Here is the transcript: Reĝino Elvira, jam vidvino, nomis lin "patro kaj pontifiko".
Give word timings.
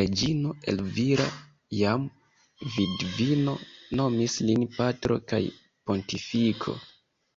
Reĝino 0.00 0.50
Elvira, 0.72 1.28
jam 1.76 2.04
vidvino, 2.74 3.56
nomis 4.02 4.38
lin 4.50 4.68
"patro 4.76 5.18
kaj 5.34 5.44
pontifiko". 5.90 6.80